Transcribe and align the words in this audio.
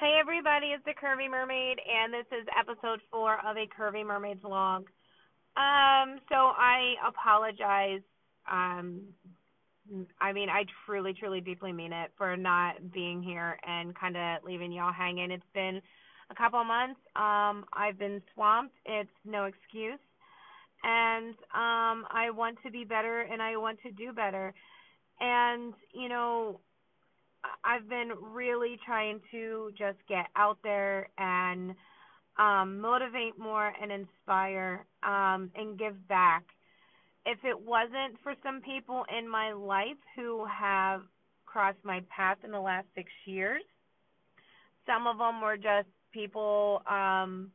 Hey 0.00 0.16
everybody, 0.20 0.68
it's 0.68 0.84
the 0.84 0.92
Curvy 0.92 1.28
Mermaid, 1.28 1.80
and 1.80 2.14
this 2.14 2.26
is 2.30 2.46
episode 2.56 3.00
four 3.10 3.34
of 3.44 3.56
a 3.56 3.66
Curvy 3.66 4.06
Mermaid 4.06 4.40
vlog. 4.40 4.84
Um, 5.56 6.20
so 6.28 6.36
I 6.36 6.94
apologize. 7.04 8.02
Um, 8.48 9.00
I 10.20 10.32
mean, 10.32 10.50
I 10.50 10.66
truly, 10.86 11.14
truly, 11.18 11.40
deeply 11.40 11.72
mean 11.72 11.92
it 11.92 12.12
for 12.16 12.36
not 12.36 12.92
being 12.92 13.24
here 13.24 13.58
and 13.66 13.92
kind 13.98 14.16
of 14.16 14.44
leaving 14.44 14.70
y'all 14.70 14.92
hanging. 14.92 15.32
It's 15.32 15.42
been 15.52 15.82
a 16.30 16.34
couple 16.36 16.62
months. 16.62 17.00
Um, 17.16 17.64
I've 17.72 17.98
been 17.98 18.22
swamped. 18.34 18.76
It's 18.86 19.10
no 19.24 19.46
excuse, 19.46 19.98
and 20.84 21.34
um, 21.56 22.06
I 22.08 22.30
want 22.32 22.58
to 22.64 22.70
be 22.70 22.84
better 22.84 23.22
and 23.22 23.42
I 23.42 23.56
want 23.56 23.80
to 23.82 23.90
do 23.90 24.12
better. 24.12 24.54
And 25.18 25.74
you 25.92 26.08
know, 26.08 26.60
I've 27.64 27.88
been 27.88 28.12
really 28.32 28.78
trying 28.84 29.20
to 29.30 29.70
just 29.78 29.98
get 30.08 30.26
out 30.36 30.58
there 30.62 31.08
and 31.18 31.74
um, 32.38 32.80
motivate 32.80 33.38
more 33.38 33.72
and 33.80 33.90
inspire 33.92 34.86
um, 35.02 35.50
and 35.54 35.78
give 35.78 36.08
back. 36.08 36.44
If 37.26 37.38
it 37.44 37.58
wasn't 37.58 38.18
for 38.22 38.34
some 38.42 38.60
people 38.60 39.04
in 39.16 39.28
my 39.28 39.52
life 39.52 39.98
who 40.16 40.46
have 40.46 41.02
crossed 41.46 41.84
my 41.84 42.00
path 42.14 42.38
in 42.44 42.50
the 42.50 42.60
last 42.60 42.86
six 42.94 43.10
years, 43.26 43.62
some 44.86 45.06
of 45.06 45.18
them 45.18 45.40
were 45.40 45.56
just 45.56 45.88
people, 46.12 46.82
um, 46.90 47.50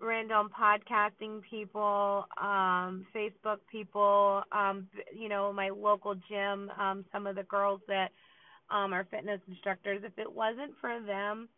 random 0.00 0.50
podcasting 0.50 1.40
people, 1.48 2.26
um, 2.40 3.06
Facebook 3.14 3.58
people, 3.70 4.42
um, 4.52 4.88
you 5.16 5.28
know, 5.28 5.52
my 5.52 5.70
local 5.70 6.14
gym, 6.28 6.70
um, 6.78 7.04
some 7.12 7.26
of 7.26 7.36
the 7.36 7.44
girls 7.44 7.80
that 7.88 8.08
um, 8.72 8.92
our 8.92 9.04
fitness 9.10 9.40
instructors, 9.48 10.02
if 10.04 10.18
it 10.18 10.32
wasn't 10.32 10.72
for 10.80 11.00
them 11.00 11.48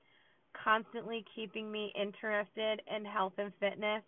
constantly 0.64 1.24
keeping 1.34 1.70
me 1.70 1.92
interested 2.00 2.82
in 2.94 3.04
health 3.04 3.34
and 3.38 3.52
fitness, 3.60 4.02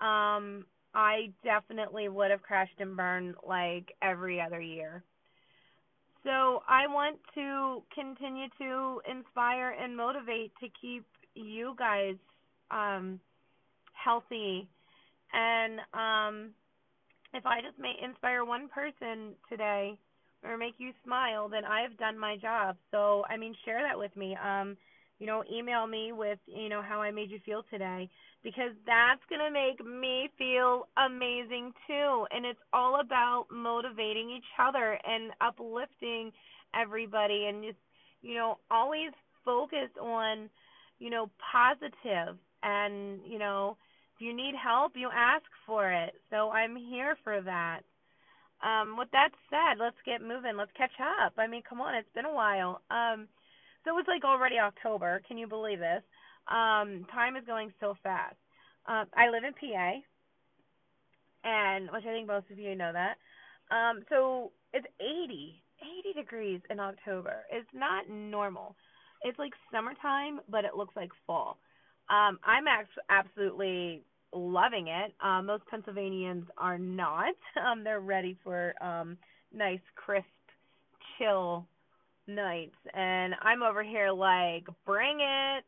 um, 0.00 0.64
I 0.94 1.32
definitely 1.42 2.08
would 2.08 2.30
have 2.30 2.42
crashed 2.42 2.78
and 2.80 2.96
burned 2.96 3.34
like 3.46 3.92
every 4.02 4.40
other 4.40 4.60
year. 4.60 5.02
So 6.24 6.62
I 6.68 6.86
want 6.86 7.18
to 7.34 7.82
continue 7.94 8.46
to 8.58 9.00
inspire 9.10 9.70
and 9.70 9.96
motivate 9.96 10.52
to 10.60 10.68
keep 10.80 11.04
you 11.34 11.74
guys 11.78 12.14
um, 12.70 13.20
healthy. 13.92 14.68
And 15.32 15.80
um, 15.92 16.50
if 17.34 17.44
I 17.44 17.60
just 17.60 17.78
may 17.78 17.92
inspire 18.02 18.44
one 18.44 18.68
person 18.68 19.34
today, 19.50 19.98
or 20.44 20.56
make 20.58 20.74
you 20.78 20.92
smile, 21.04 21.48
then 21.48 21.64
I've 21.64 21.96
done 21.98 22.18
my 22.18 22.36
job. 22.36 22.76
So, 22.90 23.24
I 23.28 23.36
mean, 23.36 23.54
share 23.64 23.80
that 23.82 23.98
with 23.98 24.14
me. 24.16 24.36
Um, 24.36 24.76
you 25.18 25.26
know, 25.26 25.44
email 25.52 25.86
me 25.86 26.12
with, 26.12 26.38
you 26.46 26.68
know, 26.68 26.82
how 26.82 27.00
I 27.00 27.10
made 27.10 27.30
you 27.30 27.38
feel 27.46 27.62
today 27.70 28.10
because 28.42 28.72
that's 28.84 29.22
going 29.28 29.40
to 29.40 29.50
make 29.50 29.84
me 29.84 30.28
feel 30.36 30.88
amazing 30.96 31.72
too. 31.86 32.26
And 32.30 32.44
it's 32.44 32.58
all 32.72 33.00
about 33.00 33.46
motivating 33.50 34.30
each 34.30 34.44
other 34.58 34.98
and 35.04 35.32
uplifting 35.40 36.32
everybody 36.74 37.46
and 37.48 37.64
just, 37.64 37.78
you 38.22 38.34
know, 38.34 38.58
always 38.70 39.10
focus 39.44 39.88
on, 40.00 40.50
you 40.98 41.10
know, 41.10 41.30
positive 41.52 42.36
and, 42.62 43.20
you 43.26 43.38
know, 43.38 43.76
if 44.16 44.20
you 44.20 44.34
need 44.34 44.54
help, 44.54 44.92
you 44.94 45.10
ask 45.14 45.44
for 45.66 45.90
it. 45.90 46.14
So 46.30 46.50
I'm 46.50 46.76
here 46.76 47.16
for 47.24 47.40
that. 47.42 47.80
Um, 48.64 48.96
with 48.96 49.10
that 49.12 49.28
said, 49.50 49.78
let's 49.78 49.96
get 50.06 50.22
moving. 50.22 50.56
Let's 50.56 50.72
catch 50.76 50.96
up. 50.98 51.34
I 51.36 51.46
mean, 51.46 51.62
come 51.68 51.80
on, 51.80 51.94
it's 51.94 52.08
been 52.14 52.24
a 52.24 52.32
while. 52.32 52.80
Um, 52.90 53.28
so 53.84 53.98
it's 53.98 54.08
like 54.08 54.24
already 54.24 54.58
October. 54.58 55.20
Can 55.28 55.36
you 55.36 55.46
believe 55.46 55.78
this? 55.78 56.02
Um, 56.48 57.06
time 57.12 57.36
is 57.36 57.44
going 57.46 57.72
so 57.78 57.94
fast. 58.02 58.36
Um, 58.86 59.06
I 59.14 59.28
live 59.28 59.44
in 59.44 59.52
PA, 59.52 60.00
and 61.44 61.90
which 61.92 62.04
I 62.04 62.12
think 62.12 62.26
most 62.26 62.50
of 62.50 62.58
you 62.58 62.74
know 62.74 62.92
that. 62.92 63.16
Um, 63.70 64.00
so 64.08 64.52
it's 64.72 64.86
80, 65.00 65.62
80 66.10 66.20
degrees 66.20 66.60
in 66.70 66.80
October. 66.80 67.44
It's 67.50 67.68
not 67.74 68.08
normal. 68.08 68.76
It's 69.22 69.38
like 69.38 69.52
summertime, 69.72 70.40
but 70.48 70.64
it 70.64 70.74
looks 70.76 70.96
like 70.96 71.10
fall. 71.26 71.58
Um, 72.10 72.38
I'm 72.44 72.66
actually 72.68 73.04
absolutely 73.08 74.02
loving 74.34 74.88
it. 74.88 75.14
Um, 75.24 75.46
most 75.46 75.64
Pennsylvanians 75.70 76.46
are 76.58 76.78
not. 76.78 77.34
Um, 77.64 77.84
they're 77.84 78.00
ready 78.00 78.36
for 78.44 78.74
um, 78.82 79.16
nice, 79.52 79.80
crisp, 79.94 80.26
chill 81.16 81.66
nights, 82.26 82.74
and 82.92 83.34
I'm 83.40 83.62
over 83.62 83.82
here 83.82 84.10
like, 84.10 84.66
bring 84.84 85.20
it. 85.20 85.64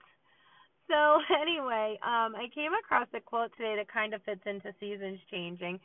So 0.88 1.20
anyway, 1.40 1.98
um, 2.02 2.34
I 2.36 2.48
came 2.54 2.72
across 2.78 3.06
a 3.14 3.20
quote 3.20 3.52
today 3.56 3.76
that 3.76 3.90
kind 3.90 4.12
of 4.14 4.22
fits 4.24 4.42
into 4.44 4.74
seasons 4.78 5.20
changing, 5.30 5.80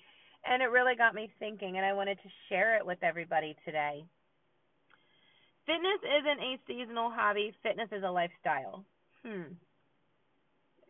and 0.45 0.61
it 0.61 0.65
really 0.65 0.95
got 0.97 1.15
me 1.15 1.29
thinking, 1.39 1.77
and 1.77 1.85
I 1.85 1.93
wanted 1.93 2.17
to 2.23 2.29
share 2.49 2.75
it 2.77 2.85
with 2.85 2.97
everybody 3.03 3.55
today. 3.63 4.03
Fitness 5.65 6.01
isn't 6.03 6.41
a 6.41 6.59
seasonal 6.67 7.11
hobby. 7.11 7.53
Fitness 7.63 7.89
is 7.91 8.03
a 8.03 8.11
lifestyle. 8.11 8.83
Hmm 9.25 9.53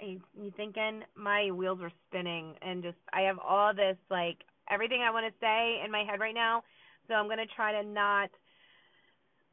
you, 0.01 0.51
thinking 0.57 1.01
my 1.15 1.51
wheels 1.51 1.79
are 1.81 1.91
spinning 2.07 2.55
and 2.61 2.83
just 2.83 2.97
I 3.13 3.21
have 3.21 3.37
all 3.39 3.73
this 3.73 3.97
like 4.09 4.37
everything 4.69 5.01
I 5.01 5.11
want 5.11 5.25
to 5.25 5.39
say 5.39 5.81
in 5.83 5.91
my 5.91 6.03
head 6.03 6.19
right 6.19 6.35
now. 6.35 6.63
So 7.07 7.13
I'm 7.13 7.27
gonna 7.27 7.45
try 7.55 7.71
to 7.81 7.87
not. 7.87 8.29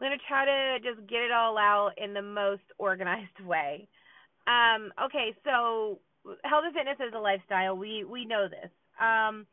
I'm 0.00 0.06
gonna 0.06 0.16
try 0.28 0.44
to 0.44 0.78
just 0.81 1.08
get 1.08 1.20
it 1.20 1.32
all 1.32 1.58
out 1.58 1.92
in 1.97 2.14
the 2.14 2.22
most 2.22 2.62
organized 2.78 3.41
way. 3.47 3.88
Um, 4.47 4.92
okay, 5.04 5.34
so 5.44 6.00
health 6.44 6.64
and 6.64 6.75
fitness 6.75 6.98
is 7.06 7.14
a 7.14 7.20
lifestyle. 7.20 7.76
We 7.76 8.04
we 8.04 8.25
know 8.25 8.48
this, 8.48 8.70
um, 9.00 9.47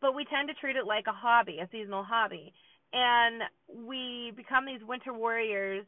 but 0.00 0.14
we 0.14 0.24
tend 0.24 0.48
to 0.48 0.54
treat 0.54 0.76
it 0.76 0.86
like 0.86 1.04
a 1.06 1.12
hobby, 1.12 1.58
a 1.62 1.68
seasonal 1.70 2.04
hobby, 2.04 2.52
and 2.92 3.42
we 3.86 4.32
become 4.36 4.66
these 4.66 4.86
winter 4.86 5.12
warriors 5.12 5.84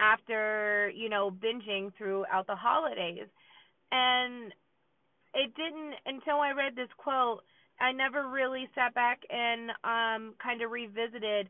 after 0.00 0.90
you 0.94 1.08
know 1.08 1.30
binging 1.30 1.92
throughout 1.96 2.46
the 2.46 2.56
holidays 2.56 3.26
and 3.92 4.52
it 5.34 5.54
didn't 5.54 5.94
until 6.06 6.36
I 6.40 6.52
read 6.52 6.76
this 6.76 6.88
quote. 6.96 7.42
I 7.78 7.92
never 7.92 8.28
really 8.28 8.68
sat 8.74 8.94
back 8.94 9.20
and 9.30 9.70
um 9.84 10.34
kind 10.42 10.62
of 10.62 10.70
revisited 10.70 11.48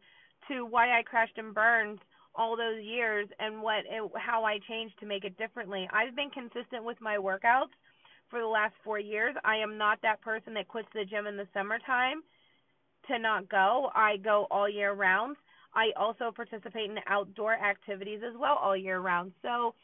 to 0.48 0.64
why 0.64 0.98
I 0.98 1.02
crashed 1.02 1.38
and 1.38 1.54
burned 1.54 2.00
all 2.34 2.56
those 2.56 2.82
years 2.82 3.28
and 3.38 3.62
what 3.62 3.84
it, 3.88 4.02
how 4.16 4.44
I 4.44 4.58
changed 4.68 4.98
to 5.00 5.06
make 5.06 5.24
it 5.24 5.38
differently. 5.38 5.88
I've 5.92 6.14
been 6.14 6.30
consistent 6.30 6.84
with 6.84 7.00
my 7.00 7.16
workouts 7.16 7.72
for 8.28 8.40
the 8.40 8.46
last 8.46 8.74
4 8.84 8.98
years. 8.98 9.34
I 9.44 9.56
am 9.56 9.78
not 9.78 10.02
that 10.02 10.20
person 10.20 10.52
that 10.54 10.68
quits 10.68 10.88
the 10.94 11.04
gym 11.04 11.26
in 11.26 11.36
the 11.36 11.48
summertime 11.54 12.22
to 13.08 13.18
not 13.18 13.48
go. 13.48 13.90
I 13.94 14.16
go 14.18 14.46
all 14.50 14.68
year 14.68 14.92
round. 14.92 15.36
I 15.74 15.92
also 15.96 16.32
participate 16.34 16.90
in 16.90 16.98
outdoor 17.06 17.52
activities 17.52 18.20
as 18.26 18.34
well 18.38 18.58
all 18.60 18.76
year 18.76 18.98
round. 18.98 19.32
So 19.42 19.74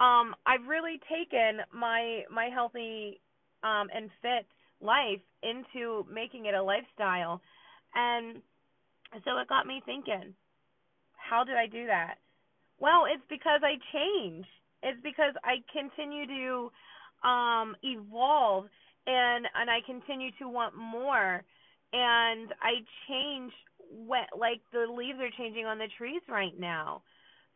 um 0.00 0.34
I've 0.46 0.66
really 0.66 1.00
taken 1.08 1.60
my 1.72 2.22
my 2.32 2.48
healthy 2.52 3.20
um 3.62 3.88
and 3.94 4.10
fit 4.22 4.46
life 4.80 5.20
into 5.42 6.06
making 6.12 6.46
it 6.46 6.54
a 6.54 6.62
lifestyle. 6.62 7.40
And 7.94 8.42
so 9.24 9.38
it 9.38 9.48
got 9.48 9.66
me 9.66 9.82
thinking 9.84 10.34
how 11.16 11.44
did 11.44 11.56
I 11.56 11.66
do 11.66 11.86
that? 11.86 12.16
Well 12.78 13.04
it's 13.06 13.22
because 13.28 13.60
I 13.62 13.76
change 13.92 14.46
it's 14.82 15.00
because 15.02 15.34
I 15.44 15.62
continue 15.72 16.26
to 16.26 17.28
um 17.28 17.76
evolve 17.82 18.66
and 19.06 19.46
and 19.54 19.70
I 19.70 19.80
continue 19.86 20.30
to 20.40 20.48
want 20.48 20.74
more. 20.74 21.44
And 21.92 22.54
I 22.62 22.86
change 23.08 23.52
what 23.90 24.30
like 24.38 24.60
the 24.72 24.86
leaves 24.90 25.18
are 25.20 25.30
changing 25.36 25.66
on 25.66 25.78
the 25.78 25.88
trees 25.98 26.22
right 26.28 26.58
now 26.58 27.02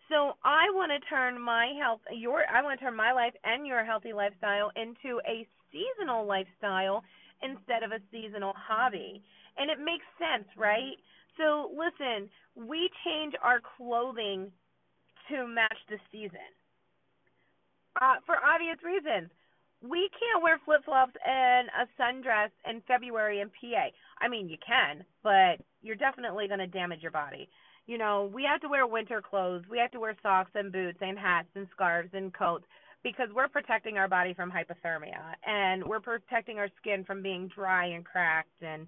so 0.09 0.35
I 0.45 0.69
want 0.73 0.93
to 0.93 1.09
turn 1.09 1.41
my 1.41 1.73
health, 1.81 2.01
your, 2.13 2.43
I 2.53 2.63
want 2.63 2.79
to 2.79 2.85
turn 2.85 2.97
my 2.97 3.13
life 3.13 3.35
and 3.45 3.67
your 3.67 3.85
healthy 3.85 4.13
lifestyle 4.13 4.71
into 4.77 5.21
a 5.27 5.47
seasonal 5.73 6.27
lifestyle 6.27 7.03
instead 7.43 7.83
of 7.83 7.93
a 7.93 8.01
seasonal 8.11 8.53
hobby. 8.57 9.23
And 9.57 9.71
it 9.71 9.79
makes 9.79 10.05
sense, 10.19 10.49
right? 10.57 10.97
So 11.37 11.71
listen, 11.73 12.29
we 12.55 12.91
change 13.05 13.35
our 13.43 13.61
clothing 13.77 14.51
to 15.31 15.47
match 15.47 15.79
the 15.89 15.97
season. 16.13 16.53
Uh, 18.01 18.17
for 18.27 18.37
obvious 18.45 18.79
reasons. 18.85 19.31
We 19.83 20.09
can't 20.17 20.43
wear 20.43 20.59
flip 20.65 20.81
flops 20.85 21.13
and 21.27 21.69
a 21.69 21.85
sundress 22.01 22.49
in 22.69 22.81
February 22.89 23.41
in 23.41 23.49
PA. 23.49 23.93
I 24.19 24.29
mean, 24.29 24.49
you 24.49 24.57
can, 24.67 25.05
but 25.23 25.61
you're 25.83 25.95
definitely 25.95 26.49
going 26.49 26.61
to 26.61 26.67
damage 26.67 27.03
your 27.03 27.11
body 27.11 27.49
you 27.87 27.99
know, 27.99 28.31
we 28.33 28.45
have 28.51 28.61
to 28.63 28.69
wear 28.69 28.87
winter 28.87 29.21
clothes. 29.21 29.65
We 29.71 29.79
have 29.79 29.91
to 29.93 30.01
wear 30.01 30.17
socks 30.23 30.51
and 30.55 30.73
boots 30.73 30.99
and 31.01 31.19
hats 31.19 31.49
and 31.55 31.67
scarves 31.75 32.11
and 32.13 32.33
coats 32.33 32.65
because 33.03 33.29
we're 33.35 33.49
protecting 33.49 33.99
our 33.99 34.09
body 34.09 34.33
from 34.35 34.51
hypothermia 34.51 35.35
and 35.47 35.85
we're 35.85 36.01
protecting 36.01 36.59
our 36.59 36.69
skin 36.81 37.05
from 37.05 37.23
being 37.23 37.51
dry 37.55 37.87
and 37.87 38.05
cracked 38.05 38.63
and 38.63 38.87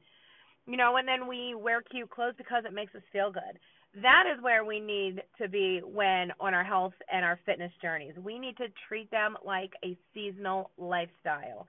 you 0.66 0.76
know, 0.76 0.96
and 0.96 1.06
then 1.06 1.28
we 1.28 1.54
wear 1.54 1.81
cute 1.82 2.10
clothes 2.10 2.34
because 2.37 2.64
it 2.66 2.75
makes 2.75 2.94
us 2.94 3.02
feel 3.12 3.31
good. 3.31 3.58
that 4.02 4.25
is 4.32 4.43
where 4.43 4.64
we 4.64 4.81
need 4.81 5.22
to 5.40 5.49
be 5.49 5.81
when 5.84 6.32
on 6.40 6.54
our 6.54 6.64
health 6.64 6.92
and 7.10 7.25
our 7.25 7.38
fitness 7.46 7.72
journeys. 7.81 8.14
We 8.22 8.38
need 8.38 8.56
to 8.58 8.66
treat 8.88 9.10
them 9.10 9.37
like 9.44 9.70
a 9.84 9.96
seasonal 10.12 10.70
lifestyle. 10.76 11.66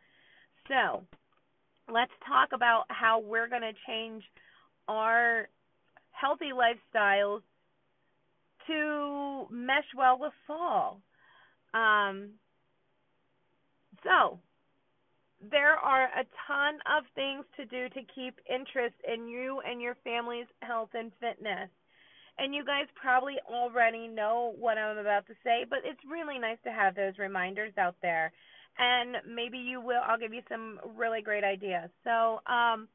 So, 0.68 1.03
let's 1.91 2.12
talk 2.27 2.50
about 2.53 2.83
how 2.89 3.19
we're 3.19 3.47
going 3.47 3.62
to 3.62 3.73
change 3.88 4.23
our 4.89 5.47
healthy 6.19 6.52
lifestyles 6.54 7.42
to 8.68 9.48
mesh 9.52 9.86
well 9.96 10.18
with 10.19 10.34
fall. 10.46 11.02
Um, 11.74 12.31
so, 14.04 14.40
there 15.52 15.75
are 15.75 16.06
a 16.06 16.25
ton 16.48 16.80
of 16.90 17.04
things 17.14 17.46
to 17.58 17.66
do 17.66 17.90
to 17.90 18.02
keep 18.16 18.40
interest 18.50 18.96
in 19.08 19.28
you 19.28 19.62
and 19.69 19.81
your 19.81 19.96
family's 20.04 20.48
health 20.62 20.90
and 20.94 21.12
fitness. 21.19 21.69
And 22.40 22.54
you 22.54 22.64
guys 22.64 22.86
probably 22.96 23.36
already 23.50 24.08
know 24.08 24.54
what 24.60 24.78
I'm 24.78 24.98
about 24.98 25.25
to 25.28 25.34
say, 25.44 25.66
but 25.68 25.80
it's 25.84 26.00
really 26.10 26.38
nice 26.40 26.58
to 26.66 26.72
have 26.72 26.96
those 26.96 27.18
reminders 27.18 27.74
out 27.78 27.96
there. 28.02 28.31
And 28.78 29.18
maybe 29.28 29.58
you 29.58 29.81
will 29.81 30.02
I'll 30.08 30.19
give 30.19 30.34
you 30.34 30.42
some 30.50 30.80
really 30.96 31.22
great 31.22 31.44
ideas. 31.44 31.90
So, 32.04 32.42
um, 32.46 32.88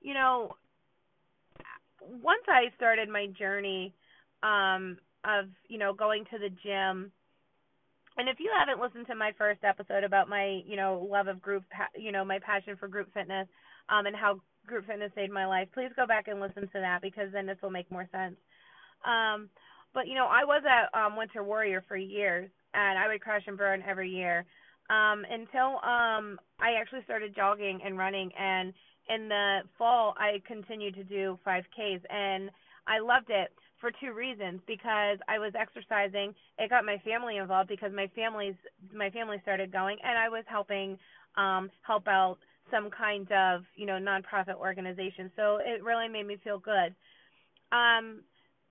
you 0.00 0.14
know, 0.14 0.56
once 2.22 2.44
I 2.48 2.74
started 2.76 3.08
my 3.08 3.26
journey 3.38 3.94
um 4.42 4.98
of, 5.24 5.46
you 5.68 5.78
know, 5.78 5.92
going 5.92 6.24
to 6.32 6.38
the 6.38 6.50
gym 6.62 7.12
and 8.16 8.28
if 8.28 8.38
you 8.38 8.50
haven't 8.56 8.82
listened 8.82 9.06
to 9.06 9.14
my 9.14 9.32
first 9.38 9.64
episode 9.64 10.04
about 10.04 10.28
my, 10.28 10.60
you 10.66 10.76
know, 10.76 11.06
love 11.10 11.28
of 11.28 11.40
group, 11.40 11.64
you 11.96 12.12
know, 12.12 12.24
my 12.24 12.38
passion 12.38 12.76
for 12.76 12.88
group 12.88 13.12
fitness, 13.14 13.48
um, 13.88 14.06
and 14.06 14.14
how 14.14 14.40
group 14.66 14.86
fitness 14.86 15.10
saved 15.14 15.32
my 15.32 15.46
life, 15.46 15.68
please 15.72 15.90
go 15.96 16.06
back 16.06 16.28
and 16.28 16.40
listen 16.40 16.62
to 16.62 16.80
that 16.80 17.00
because 17.00 17.32
then 17.32 17.46
this 17.46 17.56
will 17.62 17.70
make 17.70 17.90
more 17.90 18.08
sense. 18.12 18.36
Um, 19.04 19.48
but 19.94 20.06
you 20.06 20.14
know, 20.14 20.26
I 20.26 20.44
was 20.44 20.62
a 20.64 20.98
um, 20.98 21.16
Winter 21.16 21.42
Warrior 21.42 21.84
for 21.88 21.96
years, 21.96 22.50
and 22.74 22.98
I 22.98 23.08
would 23.08 23.20
crash 23.20 23.42
and 23.46 23.56
burn 23.56 23.82
every 23.88 24.10
year 24.10 24.44
um, 24.90 25.24
until 25.28 25.76
um, 25.82 26.38
I 26.60 26.74
actually 26.80 27.02
started 27.04 27.34
jogging 27.34 27.80
and 27.84 27.98
running. 27.98 28.30
And 28.38 28.72
in 29.08 29.28
the 29.28 29.60
fall, 29.78 30.14
I 30.16 30.40
continued 30.46 30.94
to 30.94 31.04
do 31.04 31.38
5Ks, 31.46 32.02
and 32.10 32.50
I 32.86 32.98
loved 32.98 33.30
it 33.30 33.52
for 33.82 33.90
two 33.90 34.12
reasons 34.12 34.60
because 34.66 35.18
I 35.28 35.38
was 35.38 35.52
exercising. 35.58 36.34
It 36.58 36.70
got 36.70 36.84
my 36.84 36.98
family 37.04 37.36
involved 37.36 37.68
because 37.68 37.92
my 37.92 38.08
family's 38.14 38.54
my 38.94 39.10
family 39.10 39.38
started 39.42 39.72
going 39.72 39.98
and 40.04 40.16
I 40.16 40.28
was 40.28 40.44
helping 40.46 40.96
um 41.36 41.68
help 41.82 42.06
out 42.06 42.38
some 42.70 42.90
kind 42.90 43.30
of, 43.32 43.62
you 43.74 43.86
know, 43.86 43.98
nonprofit 43.98 44.54
organization. 44.54 45.30
So 45.36 45.58
it 45.60 45.82
really 45.82 46.08
made 46.08 46.26
me 46.26 46.36
feel 46.42 46.58
good. 46.58 46.94
Um 47.72 48.22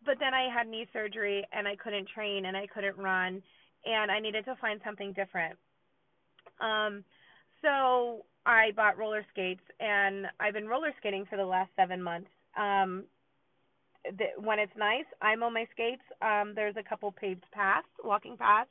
but 0.06 0.16
then 0.20 0.34
I 0.34 0.48
had 0.52 0.68
knee 0.68 0.88
surgery 0.94 1.46
and 1.52 1.68
I 1.68 1.76
couldn't 1.76 2.08
train 2.08 2.46
and 2.46 2.56
I 2.56 2.66
couldn't 2.68 2.98
run 2.98 3.44
and 3.86 4.12
I 4.12 4.20
needed 4.20 4.46
to 4.46 4.56
find 4.62 4.80
something 4.84 5.12
different. 5.12 5.58
Um 6.62 7.04
so 7.62 8.26
I 8.46 8.72
bought 8.76 8.98
roller 8.98 9.26
skates 9.32 9.62
and 9.80 10.28
I've 10.40 10.54
been 10.54 10.68
roller 10.68 10.92
skating 11.00 11.26
for 11.30 11.38
the 11.38 11.46
last 11.46 11.70
7 11.78 12.02
months. 12.02 12.30
Um 12.58 13.06
the, 14.06 14.42
when 14.42 14.60
it's 14.60 14.72
nice, 14.78 15.06
I'm 15.22 15.44
on 15.44 15.54
my 15.54 15.66
skates. 15.72 16.02
Um, 16.22 16.54
there's 16.56 16.76
a 16.78 16.84
couple 16.84 17.12
paved 17.12 17.46
paths, 17.52 17.88
walking 18.04 18.38
paths, 18.38 18.70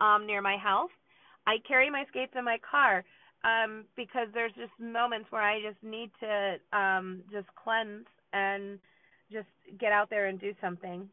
um, 0.00 0.26
near 0.26 0.40
my 0.40 0.56
house. 0.56 0.90
I 1.46 1.56
carry 1.66 1.90
my 1.90 2.04
skates 2.08 2.32
in 2.36 2.44
my 2.44 2.58
car 2.58 3.04
um, 3.44 3.84
because 3.96 4.28
there's 4.32 4.52
just 4.52 4.72
moments 4.78 5.26
where 5.30 5.42
I 5.42 5.60
just 5.60 5.82
need 5.82 6.10
to 6.20 6.56
um, 6.76 7.22
just 7.30 7.48
cleanse 7.62 8.06
and 8.32 8.78
just 9.30 9.48
get 9.78 9.92
out 9.92 10.10
there 10.10 10.26
and 10.26 10.40
do 10.40 10.52
something. 10.60 11.08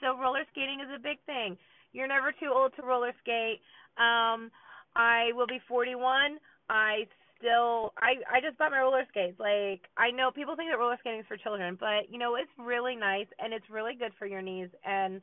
So 0.00 0.16
roller 0.18 0.44
skating 0.52 0.80
is 0.80 0.90
a 0.94 1.02
big 1.02 1.18
thing. 1.26 1.56
You're 1.92 2.08
never 2.08 2.32
too 2.32 2.52
old 2.54 2.72
to 2.76 2.82
roller 2.82 3.12
skate. 3.22 3.60
Um, 3.98 4.50
I 4.94 5.30
will 5.34 5.46
be 5.46 5.60
41. 5.68 6.38
I 6.70 7.06
still 7.36 7.92
I 7.98 8.22
I 8.30 8.40
just 8.40 8.56
bought 8.56 8.70
my 8.70 8.80
roller 8.80 9.04
skates. 9.10 9.38
Like 9.40 9.90
I 9.98 10.10
know 10.10 10.30
people 10.30 10.54
think 10.54 10.70
that 10.70 10.78
roller 10.78 10.96
skating 11.00 11.20
is 11.20 11.26
for 11.26 11.36
children, 11.36 11.76
but 11.78 12.08
you 12.08 12.18
know 12.18 12.36
it's 12.36 12.50
really 12.56 12.94
nice 12.94 13.26
and 13.42 13.52
it's 13.52 13.68
really 13.68 13.94
good 13.98 14.12
for 14.18 14.26
your 14.26 14.40
knees. 14.40 14.70
And 14.86 15.20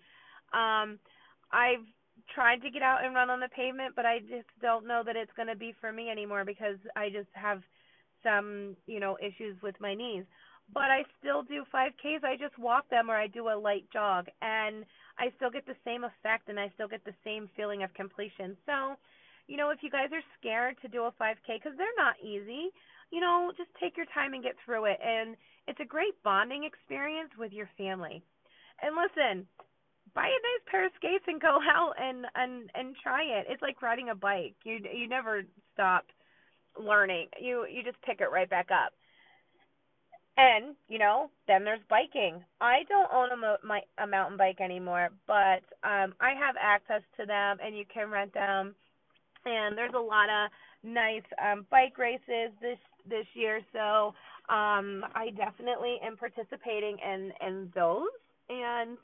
um, 0.53 0.99
I've 1.51 1.87
tried 2.35 2.61
to 2.63 2.69
get 2.69 2.81
out 2.81 3.05
and 3.05 3.15
run 3.15 3.29
on 3.29 3.39
the 3.39 3.47
pavement, 3.55 3.95
but 3.95 4.05
I 4.05 4.19
just 4.19 4.51
don't 4.61 4.85
know 4.85 5.01
that 5.05 5.15
it's 5.15 5.31
going 5.35 5.47
to 5.47 5.55
be 5.55 5.73
for 5.79 5.91
me 5.91 6.09
anymore 6.09 6.43
because 6.43 6.77
I 6.95 7.09
just 7.09 7.31
have 7.33 7.61
some 8.21 8.75
you 8.85 8.99
know 8.99 9.17
issues 9.21 9.55
with 9.63 9.75
my 9.79 9.95
knees. 9.95 10.25
But 10.73 10.91
I 10.91 11.03
still 11.17 11.43
do 11.43 11.63
5Ks. 11.73 12.25
I 12.25 12.35
just 12.35 12.59
walk 12.59 12.89
them 12.89 13.09
or 13.09 13.15
I 13.15 13.27
do 13.27 13.47
a 13.47 13.55
light 13.55 13.85
jog, 13.93 14.27
and 14.41 14.83
I 15.17 15.31
still 15.37 15.49
get 15.49 15.65
the 15.65 15.79
same 15.85 16.03
effect 16.03 16.49
and 16.49 16.59
I 16.59 16.69
still 16.75 16.89
get 16.89 17.05
the 17.05 17.15
same 17.23 17.49
feeling 17.55 17.83
of 17.83 17.93
completion. 17.93 18.57
So 18.65 18.97
you 19.47 19.57
know, 19.57 19.69
if 19.69 19.79
you 19.81 19.89
guys 19.89 20.09
are 20.11 20.23
scared 20.39 20.75
to 20.81 20.87
do 20.87 21.03
a 21.03 21.11
5K, 21.19 21.59
because 21.59 21.77
they're 21.77 21.97
not 21.97 22.15
easy, 22.21 22.69
you 23.11 23.21
know, 23.21 23.51
just 23.57 23.69
take 23.81 23.95
your 23.95 24.05
time 24.13 24.33
and 24.33 24.43
get 24.43 24.55
through 24.65 24.85
it. 24.85 24.99
And 25.03 25.35
it's 25.67 25.79
a 25.79 25.85
great 25.85 26.21
bonding 26.23 26.63
experience 26.63 27.31
with 27.39 27.51
your 27.53 27.69
family. 27.77 28.21
And 28.81 28.95
listen, 28.95 29.47
buy 30.13 30.27
a 30.27 30.29
nice 30.29 30.63
pair 30.69 30.85
of 30.85 30.91
skates 30.97 31.23
and 31.27 31.41
go 31.41 31.59
out 31.73 31.93
and 31.99 32.25
and 32.35 32.69
and 32.75 32.95
try 33.01 33.23
it. 33.23 33.47
It's 33.49 33.61
like 33.61 33.81
riding 33.81 34.09
a 34.09 34.15
bike. 34.15 34.55
You 34.63 34.79
you 34.93 35.07
never 35.07 35.43
stop 35.73 36.05
learning. 36.79 37.27
You 37.39 37.65
you 37.71 37.83
just 37.83 38.01
pick 38.01 38.21
it 38.21 38.31
right 38.31 38.49
back 38.49 38.67
up. 38.71 38.93
And 40.37 40.75
you 40.87 40.99
know, 40.99 41.31
then 41.47 41.63
there's 41.63 41.79
biking. 41.89 42.43
I 42.61 42.83
don't 42.87 43.11
own 43.11 43.31
a, 43.31 43.37
mo- 43.37 43.57
my, 43.63 43.81
a 43.97 44.05
mountain 44.05 44.37
bike 44.37 44.61
anymore, 44.61 45.09
but 45.25 45.63
um 45.83 46.13
I 46.19 46.33
have 46.37 46.55
access 46.61 47.01
to 47.17 47.25
them, 47.25 47.57
and 47.63 47.75
you 47.75 47.85
can 47.91 48.11
rent 48.11 48.33
them 48.33 48.75
and 49.47 49.77
there's 49.77 49.93
a 49.95 49.99
lot 49.99 50.29
of 50.29 50.51
nice 50.83 51.25
um 51.43 51.65
bike 51.71 51.97
races 51.97 52.51
this 52.61 52.79
this 53.09 53.25
year. 53.33 53.61
So 53.73 54.13
um 54.53 55.05
I 55.15 55.29
definitely 55.35 55.97
am 56.03 56.17
participating 56.17 56.97
in 56.99 57.31
in 57.45 57.71
those. 57.75 58.13
And 58.49 58.97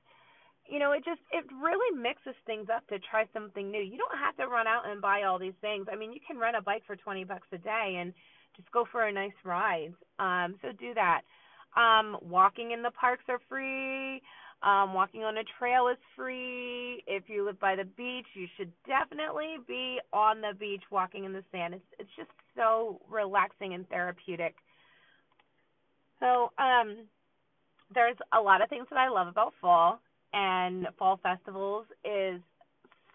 you 0.69 0.79
know 0.79 0.91
it 0.91 1.03
just 1.05 1.21
it 1.31 1.45
really 1.61 1.97
mixes 1.99 2.35
things 2.45 2.67
up 2.73 2.87
to 2.87 2.99
try 2.99 3.25
something 3.33 3.71
new. 3.71 3.81
You 3.81 3.97
don't 3.97 4.19
have 4.19 4.35
to 4.37 4.47
run 4.47 4.67
out 4.67 4.87
and 4.89 5.01
buy 5.01 5.23
all 5.23 5.39
these 5.39 5.57
things. 5.61 5.87
I 5.91 5.95
mean 5.95 6.13
you 6.13 6.19
can 6.25 6.37
rent 6.37 6.57
a 6.57 6.61
bike 6.61 6.83
for 6.85 6.95
20 6.95 7.23
bucks 7.25 7.47
a 7.51 7.57
day 7.57 7.97
and 7.99 8.13
just 8.55 8.71
go 8.71 8.85
for 8.91 9.07
a 9.07 9.11
nice 9.13 9.37
ride. 9.43 9.93
Um 10.19 10.55
so 10.61 10.69
do 10.71 10.93
that. 10.93 11.21
Um 11.75 12.17
walking 12.21 12.71
in 12.71 12.81
the 12.83 12.91
parks 12.91 13.23
are 13.29 13.39
free 13.49 14.21
um, 14.63 14.93
walking 14.93 15.23
on 15.23 15.37
a 15.37 15.43
trail 15.59 15.87
is 15.89 15.97
free. 16.15 17.03
If 17.05 17.23
you 17.27 17.45
live 17.45 17.59
by 17.59 17.75
the 17.75 17.83
beach, 17.83 18.27
you 18.33 18.47
should 18.57 18.71
definitely 18.87 19.57
be 19.67 19.99
on 20.13 20.41
the 20.41 20.53
beach 20.57 20.83
walking 20.89 21.25
in 21.25 21.33
the 21.33 21.43
sand. 21.51 21.73
It's 21.73 21.85
it's 21.99 22.09
just 22.15 22.29
so 22.55 23.01
relaxing 23.09 23.73
and 23.73 23.87
therapeutic. 23.89 24.55
So, 26.19 26.51
um 26.57 27.07
there's 27.93 28.17
a 28.31 28.41
lot 28.41 28.61
of 28.61 28.69
things 28.69 28.87
that 28.89 28.97
I 28.97 29.09
love 29.09 29.27
about 29.27 29.53
fall 29.61 29.99
and 30.33 30.87
fall 30.97 31.19
festivals 31.21 31.85
is 32.03 32.41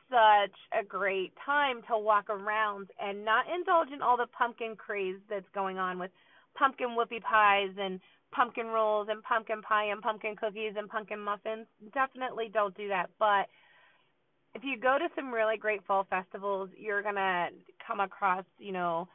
such 0.09 0.55
a 0.78 0.85
great 0.85 1.33
time 1.45 1.83
to 1.88 1.99
walk 1.99 2.31
around 2.31 2.88
and 3.00 3.25
not 3.25 3.45
indulge 3.52 3.88
in 3.93 4.02
all 4.02 4.17
the 4.17 4.26
pumpkin 4.38 4.76
craze 4.76 5.19
that's 5.28 5.49
going 5.55 5.78
on 5.78 5.99
with 5.99 6.11
pumpkin 6.55 6.90
whoopie 6.90 7.23
pies 7.23 7.71
and 7.78 8.00
pumpkin 8.32 8.66
rolls 8.66 9.08
and 9.11 9.23
pumpkin 9.23 9.62
pie 9.62 9.87
and 9.87 10.02
pumpkin 10.02 10.37
cookies 10.37 10.75
and 10.76 10.88
pumpkin 10.88 11.20
muffins. 11.20 11.66
Definitely 11.94 12.50
don't 12.52 12.76
do 12.76 12.88
that. 12.88 13.11
But 13.18 13.47
if 14.54 14.62
you 14.64 14.78
go 14.78 14.99
to 14.99 15.08
some 15.14 15.32
really 15.32 15.56
great 15.56 15.85
fall 15.87 16.06
festivals, 16.08 16.70
you're 16.76 17.02
going 17.02 17.14
to 17.14 17.49
come 17.87 18.00
across, 18.00 18.44
you 18.58 18.73
know, 18.73 19.08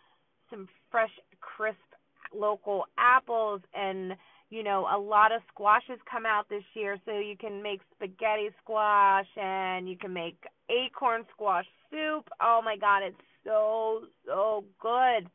some 0.50 0.68
fresh, 0.92 1.12
crisp 1.42 1.78
local 2.34 2.86
apples 2.98 3.62
and 3.74 4.14
you 4.54 4.62
know, 4.62 4.88
a 4.94 5.00
lot 5.00 5.32
of 5.32 5.42
squashes 5.52 5.98
come 6.10 6.28
out 6.28 6.48
this 6.48 6.64
year, 6.76 7.00
so 7.06 7.18
you 7.18 7.36
can 7.36 7.64
make 7.64 7.82
spaghetti 7.96 8.50
squash 8.62 9.26
and 9.36 9.90
you 9.90 9.98
can 9.98 10.14
make 10.14 10.38
acorn 10.70 11.24
squash 11.34 11.66
soup. 11.90 12.30
Oh 12.40 12.62
my 12.64 12.78
god, 12.78 13.02
it's 13.02 13.18
so 13.44 14.02
so 14.28 14.64
good. 14.80 15.28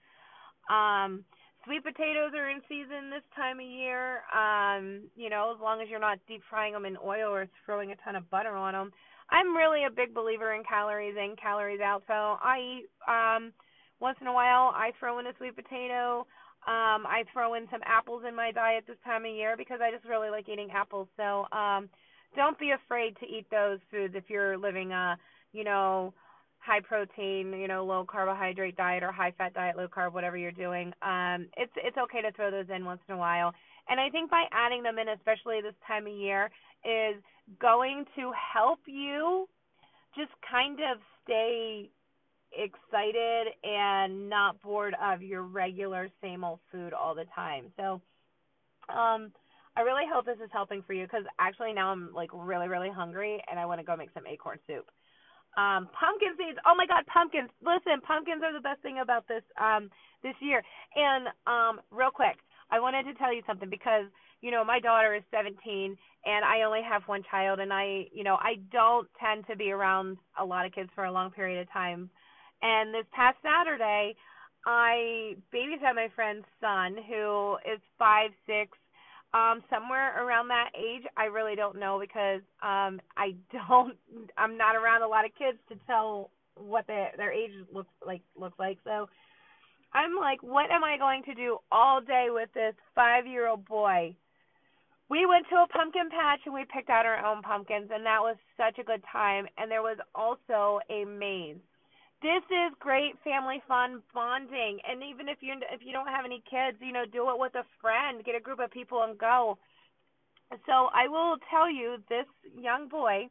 Um 0.72 1.24
sweet 1.68 1.84
potatoes 1.84 2.32
are 2.34 2.48
in 2.48 2.62
season 2.66 3.10
this 3.12 3.22
time 3.36 3.60
of 3.60 3.66
year. 3.66 4.24
Um, 4.32 5.02
you 5.14 5.28
know, 5.28 5.52
as 5.54 5.60
long 5.60 5.82
as 5.82 5.88
you're 5.90 6.00
not 6.00 6.18
deep 6.26 6.40
frying 6.48 6.72
them 6.72 6.86
in 6.86 6.96
oil 6.96 7.28
or 7.28 7.46
throwing 7.66 7.92
a 7.92 7.96
ton 7.96 8.16
of 8.16 8.28
butter 8.30 8.56
on 8.56 8.72
them. 8.72 8.90
I'm 9.28 9.54
really 9.54 9.84
a 9.84 9.90
big 9.90 10.14
believer 10.14 10.54
in 10.54 10.62
calories 10.64 11.16
in, 11.18 11.36
calories 11.36 11.80
out. 11.80 12.02
So 12.06 12.14
I 12.40 12.80
eat 12.80 12.86
um 13.06 13.52
once 14.00 14.16
in 14.22 14.26
a 14.26 14.32
while 14.32 14.72
I 14.74 14.92
throw 14.98 15.18
in 15.18 15.26
a 15.26 15.36
sweet 15.36 15.56
potato. 15.56 16.26
Um, 16.66 17.04
I 17.06 17.24
throw 17.32 17.54
in 17.54 17.68
some 17.70 17.80
apples 17.84 18.22
in 18.26 18.34
my 18.34 18.50
diet 18.50 18.84
this 18.86 18.96
time 19.04 19.26
of 19.26 19.30
year 19.30 19.54
because 19.56 19.80
I 19.82 19.90
just 19.90 20.08
really 20.08 20.30
like 20.30 20.48
eating 20.48 20.70
apples. 20.72 21.08
So 21.18 21.44
um 21.52 21.90
don't 22.34 22.58
be 22.58 22.70
afraid 22.70 23.16
to 23.20 23.26
eat 23.26 23.46
those 23.50 23.78
foods 23.90 24.14
if 24.16 24.24
you're 24.28 24.56
living 24.56 24.92
a, 24.92 25.18
you 25.52 25.64
know, 25.64 26.14
high 26.68 26.80
protein, 26.80 27.54
you 27.58 27.66
know, 27.66 27.82
low 27.84 28.04
carbohydrate 28.04 28.76
diet 28.76 29.02
or 29.02 29.10
high 29.10 29.32
fat 29.38 29.54
diet, 29.54 29.76
low 29.76 29.88
carb, 29.88 30.12
whatever 30.12 30.36
you're 30.36 30.52
doing, 30.52 30.92
um, 31.00 31.46
it's 31.56 31.72
it's 31.76 31.96
okay 31.96 32.20
to 32.20 32.30
throw 32.32 32.50
those 32.50 32.66
in 32.74 32.84
once 32.84 33.00
in 33.08 33.14
a 33.14 33.18
while. 33.18 33.54
And 33.88 33.98
I 33.98 34.10
think 34.10 34.30
by 34.30 34.44
adding 34.52 34.82
them 34.82 34.98
in, 34.98 35.08
especially 35.08 35.62
this 35.62 35.74
time 35.86 36.06
of 36.06 36.12
year, 36.12 36.50
is 36.84 37.16
going 37.58 38.04
to 38.16 38.32
help 38.36 38.80
you 38.84 39.48
just 40.14 40.30
kind 40.48 40.78
of 40.80 40.98
stay 41.24 41.88
excited 42.52 43.46
and 43.64 44.28
not 44.28 44.60
bored 44.60 44.94
of 45.02 45.22
your 45.22 45.42
regular 45.42 46.08
same 46.20 46.44
old 46.44 46.60
food 46.70 46.92
all 46.92 47.14
the 47.14 47.24
time. 47.34 47.72
So, 47.78 48.02
um, 48.90 49.32
I 49.74 49.82
really 49.82 50.04
hope 50.12 50.26
this 50.26 50.36
is 50.44 50.50
helping 50.52 50.82
for 50.82 50.92
you 50.92 51.04
because 51.04 51.24
actually 51.38 51.72
now 51.72 51.92
I'm 51.92 52.12
like 52.12 52.30
really 52.34 52.68
really 52.68 52.90
hungry 52.90 53.42
and 53.50 53.58
I 53.58 53.64
want 53.64 53.80
to 53.80 53.86
go 53.86 53.96
make 53.96 54.10
some 54.12 54.26
acorn 54.26 54.58
soup. 54.66 54.84
Um, 55.58 55.90
pumpkin 55.90 56.38
seeds. 56.38 56.58
Oh 56.64 56.78
my 56.78 56.86
God, 56.86 57.02
pumpkins! 57.10 57.50
Listen, 57.58 57.98
pumpkins 58.06 58.42
are 58.46 58.54
the 58.54 58.62
best 58.62 58.80
thing 58.80 59.00
about 59.02 59.26
this 59.26 59.42
um 59.60 59.90
this 60.22 60.34
year. 60.40 60.62
And 60.94 61.26
um, 61.46 61.80
real 61.90 62.10
quick, 62.14 62.38
I 62.70 62.78
wanted 62.78 63.04
to 63.04 63.14
tell 63.14 63.34
you 63.34 63.42
something 63.44 63.68
because 63.68 64.06
you 64.40 64.52
know 64.52 64.64
my 64.64 64.78
daughter 64.78 65.16
is 65.16 65.22
17 65.32 65.96
and 66.24 66.44
I 66.44 66.62
only 66.62 66.82
have 66.82 67.02
one 67.06 67.24
child 67.28 67.58
and 67.58 67.72
I 67.72 68.06
you 68.12 68.22
know 68.22 68.36
I 68.36 68.62
don't 68.70 69.08
tend 69.18 69.46
to 69.48 69.56
be 69.56 69.72
around 69.72 70.16
a 70.38 70.44
lot 70.44 70.64
of 70.64 70.72
kids 70.72 70.90
for 70.94 71.04
a 71.04 71.12
long 71.12 71.30
period 71.30 71.60
of 71.60 71.72
time. 71.72 72.08
And 72.62 72.94
this 72.94 73.06
past 73.12 73.38
Saturday, 73.42 74.14
I 74.64 75.34
babysat 75.52 75.94
my 75.94 76.08
friend's 76.14 76.46
son 76.60 76.96
who 77.08 77.56
is 77.66 77.80
five 77.98 78.30
six 78.46 78.78
um 79.34 79.62
somewhere 79.68 80.24
around 80.24 80.48
that 80.48 80.70
age 80.74 81.02
i 81.16 81.24
really 81.24 81.54
don't 81.54 81.78
know 81.78 81.98
because 82.00 82.40
um 82.62 83.00
i 83.16 83.34
don't 83.68 83.96
i'm 84.36 84.56
not 84.56 84.74
around 84.74 85.02
a 85.02 85.08
lot 85.08 85.24
of 85.24 85.30
kids 85.38 85.58
to 85.68 85.76
tell 85.86 86.30
what 86.60 86.86
their 86.86 87.12
their 87.16 87.32
age 87.32 87.52
looks 87.72 87.92
like 88.04 88.22
looks 88.36 88.58
like. 88.58 88.78
So 88.84 89.08
i'm 89.94 90.16
like 90.16 90.42
what 90.42 90.70
am 90.70 90.84
i 90.84 90.98
going 90.98 91.22
to 91.24 91.34
do 91.34 91.58
all 91.70 92.00
day 92.00 92.26
with 92.30 92.48
this 92.54 92.74
five 92.94 93.26
year 93.26 93.48
old 93.48 93.66
boy? 93.66 94.14
We 95.10 95.24
went 95.24 95.46
to 95.50 95.56
a 95.56 95.66
pumpkin 95.68 96.10
patch 96.10 96.40
and 96.44 96.54
we 96.54 96.66
picked 96.74 96.90
out 96.90 97.06
our 97.06 97.24
own 97.24 97.42
pumpkins 97.42 97.90
and 97.94 98.04
that 98.04 98.20
was 98.20 98.36
such 98.58 98.78
a 98.78 98.84
good 98.84 99.02
time. 99.10 99.46
And 99.56 99.70
there 99.70 99.80
was 99.80 99.96
also 100.14 100.80
a 100.90 101.06
maze 101.06 101.56
this 102.22 102.42
is 102.50 102.74
great 102.80 103.14
family 103.22 103.62
fun 103.68 104.02
bonding. 104.12 104.78
And 104.88 105.02
even 105.02 105.28
if 105.28 105.38
you 105.40 105.54
if 105.72 105.80
you 105.84 105.92
don't 105.92 106.08
have 106.08 106.24
any 106.24 106.42
kids 106.50 106.78
you 106.80 106.92
know 106.92 107.04
do 107.10 107.30
it 107.30 107.38
with 107.38 107.54
a 107.54 107.64
friend 107.80 108.24
get 108.24 108.34
a 108.34 108.40
group 108.40 108.60
of 108.60 108.70
people 108.70 109.02
and 109.02 109.18
go. 109.18 109.58
So 110.66 110.88
i 110.94 111.06
will 111.08 111.36
tell 111.50 111.70
you 111.70 111.98
this 112.08 112.26
young 112.58 112.88
boy 112.88 113.28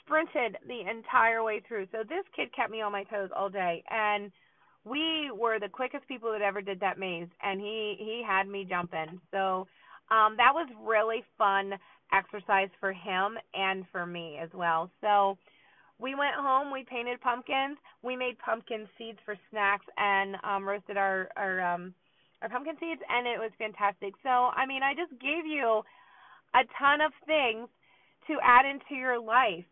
sprinted 0.00 0.58
the 0.68 0.80
entire 0.88 1.42
way 1.42 1.62
through. 1.66 1.86
So 1.90 1.98
this 2.08 2.24
kid 2.36 2.54
kept 2.54 2.70
me 2.70 2.82
on 2.82 2.92
my 2.92 3.04
toes 3.04 3.30
all 3.34 3.48
day. 3.48 3.82
And 3.90 4.30
we 4.84 5.30
were 5.34 5.58
the 5.58 5.68
quickest 5.68 6.06
people 6.06 6.30
that 6.32 6.42
ever 6.42 6.60
did 6.60 6.80
that 6.80 6.98
maze. 6.98 7.28
And 7.42 7.60
he 7.60 7.96
he 7.98 8.22
had 8.26 8.46
me 8.46 8.66
jumping 8.68 9.20
so 9.30 9.66
um 10.10 10.36
that 10.36 10.54
was 10.54 10.68
really 10.84 11.24
fun 11.36 11.72
exercise 12.12 12.68
for 12.78 12.92
him 12.92 13.38
and 13.54 13.84
for 13.90 14.06
me 14.06 14.38
as 14.40 14.50
well. 14.54 14.90
So 15.00 15.36
we 16.00 16.14
went 16.14 16.34
home, 16.36 16.72
we 16.72 16.84
painted 16.84 17.20
pumpkins, 17.20 17.78
we 18.02 18.16
made 18.16 18.38
pumpkin 18.38 18.88
seeds 18.98 19.18
for 19.24 19.36
snacks 19.50 19.86
and 19.96 20.36
um 20.42 20.66
roasted 20.66 20.96
our 20.96 21.28
our 21.36 21.60
um 21.60 21.94
our 22.42 22.48
pumpkin 22.48 22.76
seeds 22.80 23.00
and 23.08 23.26
it 23.26 23.38
was 23.38 23.50
fantastic. 23.58 24.14
So, 24.22 24.28
I 24.28 24.66
mean, 24.66 24.82
I 24.82 24.92
just 24.94 25.12
gave 25.20 25.46
you 25.46 25.82
a 26.54 26.62
ton 26.78 27.00
of 27.00 27.12
things 27.26 27.68
to 28.28 28.38
add 28.42 28.66
into 28.66 28.94
your 28.94 29.20
life. 29.20 29.64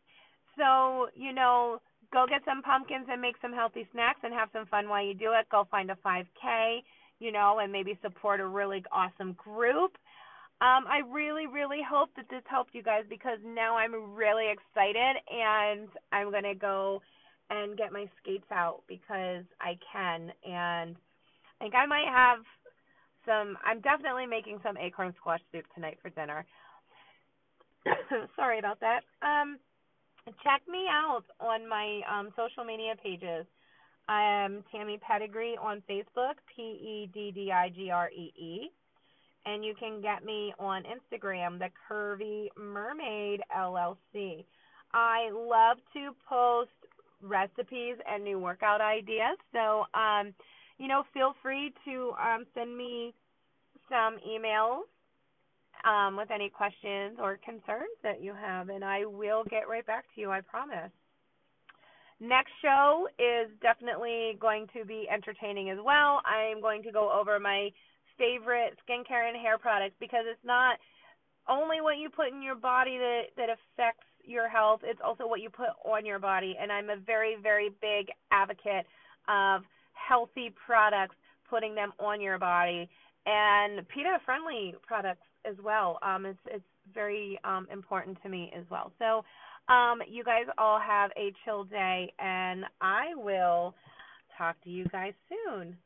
So, 0.59 1.09
you 1.15 1.33
know, 1.33 1.81
go 2.13 2.27
get 2.29 2.43
some 2.45 2.63
pumpkins 2.63 3.07
and 3.11 3.21
make 3.21 3.37
some 3.41 3.53
healthy 3.53 3.87
snacks 3.93 4.21
and 4.23 4.33
have 4.35 4.49
some 4.53 4.67
fun 4.67 4.89
while 4.89 5.05
you 5.05 5.15
do 5.15 5.33
it. 5.33 5.49
Go 5.51 5.67
find 5.71 5.91
a 5.91 5.97
5K, 6.05 6.81
you 7.21 7.33
know, 7.33 7.59
and 7.63 7.73
maybe 7.73 7.99
support 8.03 8.41
a 8.41 8.47
really 8.47 8.85
awesome 8.93 9.33
group. 9.35 9.93
Um, 10.63 10.85
I 10.87 11.03
really, 11.11 11.49
really 11.49 11.81
hope 11.83 12.11
that 12.15 12.27
this 12.31 12.45
helped 12.49 12.73
you 12.73 12.85
guys 12.85 13.03
because 13.11 13.39
now 13.45 13.77
I'm 13.77 14.15
really 14.15 14.45
excited 14.47 15.17
and 15.29 15.89
I'm 16.13 16.31
going 16.31 16.45
to 16.45 16.55
go 16.55 17.03
and 17.51 17.77
get 17.77 17.93
my 17.93 18.09
skates 18.23 18.47
out 18.53 18.83
because 18.87 19.43
I 19.61 19.77
can. 19.93 20.31
And 20.47 20.95
I 20.95 21.65
think 21.65 21.75
I 21.75 21.85
might 21.87 22.07
have 22.07 22.39
some, 23.27 23.59
I'm 23.67 23.81
definitely 23.81 24.27
making 24.27 24.61
some 24.63 24.77
acorn 24.77 25.13
squash 25.19 25.41
soup 25.51 25.65
tonight 25.75 25.99
for 26.01 26.11
dinner. 26.11 26.47
Sorry 28.37 28.61
about 28.61 28.79
that. 28.79 29.01
Um, 29.21 29.59
check 30.45 30.63
me 30.69 30.87
out 30.89 31.25
on 31.41 31.69
my 31.69 32.03
um, 32.09 32.29
social 32.37 32.63
media 32.63 32.95
pages. 33.03 33.47
I'm 34.09 34.63
Tammy 34.71 35.01
Peddigree 35.03 35.61
on 35.61 35.83
Facebook, 35.91 36.39
P 36.55 36.63
E 36.63 37.11
D 37.13 37.33
D 37.35 37.51
I 37.51 37.69
G 37.69 37.91
R 37.91 38.11
E 38.11 38.33
E 38.37 38.71
and 39.47 39.65
you 39.65 39.75
can 39.79 40.01
get 40.01 40.25
me 40.25 40.53
on 40.59 40.83
Instagram, 40.85 41.59
the 41.59 41.69
Curvy 41.91 42.47
Mermaid 42.59 43.41
LLC. 43.57 44.45
I 44.93 45.31
love 45.33 45.79
to 45.95 46.11
post 46.29 46.71
recipes 47.23 47.97
and 48.09 48.25
new 48.25 48.39
workout 48.39 48.81
ideas, 48.81 49.39
so 49.53 49.85
um, 49.95 50.35
you 50.79 50.89
know, 50.89 51.05
feel 51.15 51.35
free 51.43 51.73
to 51.85 52.13
um, 52.21 52.45
send 52.55 52.77
me 52.77 53.15
some 53.89 54.17
emails 54.27 54.83
um, 55.85 56.17
with 56.17 56.31
any 56.31 56.49
questions 56.49 57.19
or 57.21 57.39
concerns 57.45 57.97
that 58.03 58.23
you 58.23 58.33
have, 58.35 58.69
and 58.69 58.85
I 58.85 59.05
will 59.05 59.45
get 59.45 59.69
right 59.69 59.87
back 59.87 60.05
to 60.15 60.21
you. 60.21 60.31
I 60.31 60.41
promise. 60.41 60.91
Next 62.21 62.53
show 62.63 63.09
is 63.19 63.51
definitely 63.61 64.37
going 64.41 64.69
to 64.77 64.85
be 64.85 65.09
entertaining 65.13 65.71
as 65.71 65.79
well. 65.85 66.21
I'm 66.25 66.61
going 66.61 66.83
to 66.85 66.93
go 66.93 67.11
over 67.13 67.41
my 67.41 67.71
favorite 68.19 68.79
skincare 68.85 69.29
and 69.29 69.37
hair 69.37 69.59
products 69.59 69.95
because 70.01 70.25
it's 70.27 70.45
not 70.45 70.79
only 71.49 71.81
what 71.81 71.99
you 71.99 72.09
put 72.09 72.29
in 72.29 72.43
your 72.43 72.55
body 72.55 72.99
that 72.99 73.23
that 73.37 73.49
affects 73.49 74.07
your 74.25 74.49
health, 74.49 74.81
it's 74.85 75.01
also 75.05 75.27
what 75.27 75.41
you 75.41 75.51
put 75.51 75.71
on 75.85 76.07
your 76.07 76.19
body. 76.19 76.57
And 76.61 76.71
I'm 76.71 76.91
a 76.91 76.97
very, 76.97 77.37
very 77.43 77.71
big 77.81 78.07
advocate 78.31 78.87
of 79.29 79.63
healthy 79.95 80.55
products, 80.67 81.17
putting 81.49 81.75
them 81.75 81.93
on 81.99 82.21
your 82.21 82.39
body, 82.39 82.89
and 83.27 83.87
PETA 83.89 84.19
friendly 84.25 84.75
products 84.87 85.27
as 85.45 85.57
well. 85.63 85.99
Um, 86.03 86.27
it's 86.27 86.39
it's 86.47 86.65
very 86.95 87.39
um, 87.45 87.67
important 87.73 88.19
to 88.23 88.29
me 88.29 88.53
as 88.57 88.65
well. 88.71 88.93
So, 88.99 89.25
um, 89.73 90.01
you 90.09 90.25
guys 90.25 90.47
all 90.59 90.81
have 90.81 91.11
a 91.17 91.33
chill 91.45 91.65
day, 91.65 92.13
and 92.19 92.65
I 92.81 93.15
will 93.15 93.75
talk 94.37 94.57
to 94.65 94.71
you 94.71 94.87
guys 94.87 95.15
soon. 95.29 95.77